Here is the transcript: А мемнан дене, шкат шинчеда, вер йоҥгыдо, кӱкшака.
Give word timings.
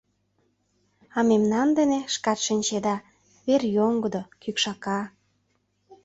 А 1.17 1.19
мемнан 1.29 1.69
дене, 1.77 1.99
шкат 2.13 2.39
шинчеда, 2.45 2.95
вер 3.45 3.61
йоҥгыдо, 3.75 4.21
кӱкшака. 4.41 4.99